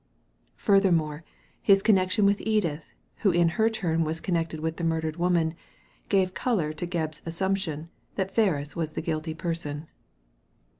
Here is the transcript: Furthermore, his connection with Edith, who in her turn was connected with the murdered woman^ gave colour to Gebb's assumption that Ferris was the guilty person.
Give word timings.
Furthermore, 0.55 1.23
his 1.61 1.83
connection 1.83 2.25
with 2.25 2.41
Edith, 2.41 2.87
who 3.17 3.29
in 3.29 3.49
her 3.49 3.69
turn 3.69 4.03
was 4.03 4.19
connected 4.19 4.59
with 4.59 4.77
the 4.77 4.83
murdered 4.83 5.17
woman^ 5.17 5.53
gave 6.09 6.33
colour 6.33 6.73
to 6.73 6.87
Gebb's 6.87 7.21
assumption 7.23 7.91
that 8.15 8.33
Ferris 8.33 8.75
was 8.75 8.93
the 8.93 9.03
guilty 9.03 9.35
person. 9.35 9.85